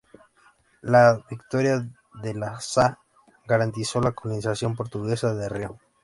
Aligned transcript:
La 0.81 1.23
victoria 1.29 1.77
de 1.79 2.33
De 2.33 2.51
Sá, 2.59 2.97
garantizó 3.45 4.01
la 4.01 4.13
colonización 4.13 4.75
portuguesa 4.75 5.35
de 5.35 5.47
Río. 5.47 5.77